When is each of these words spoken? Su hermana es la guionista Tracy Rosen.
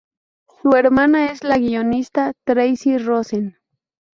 Su 0.63 0.71
hermana 0.75 1.31
es 1.31 1.43
la 1.43 1.59
guionista 1.59 2.33
Tracy 2.43 2.97
Rosen. 2.97 3.55